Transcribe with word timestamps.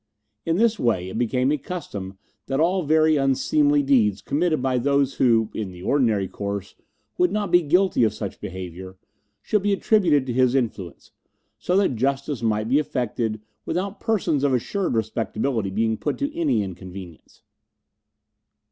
In 0.47 0.55
this 0.55 0.79
way 0.79 1.09
it 1.09 1.17
became 1.19 1.51
a 1.51 1.59
custom 1.59 2.17
that 2.47 2.59
all 2.59 2.81
very 2.81 3.17
unseemly 3.17 3.83
deeds 3.83 4.23
committed 4.23 4.59
by 4.59 4.79
those 4.79 5.17
who, 5.17 5.51
in 5.53 5.69
the 5.69 5.83
ordinary 5.83 6.27
course, 6.27 6.73
would 7.19 7.31
not 7.31 7.51
be 7.51 7.61
guilty 7.61 8.03
of 8.03 8.11
such 8.11 8.41
behaviour, 8.41 8.97
should 9.43 9.61
be 9.61 9.73
attributed 9.73 10.25
to 10.25 10.33
his 10.33 10.55
influence, 10.55 11.11
so 11.59 11.77
that 11.77 11.97
justice 11.97 12.41
might 12.41 12.67
be 12.67 12.79
effected 12.79 13.41
without 13.63 13.99
persons 13.99 14.43
of 14.43 14.55
assured 14.55 14.95
respectability 14.95 15.69
being 15.69 15.97
put 15.97 16.17
to 16.17 16.35
any 16.35 16.63
inconvenience. 16.63 17.43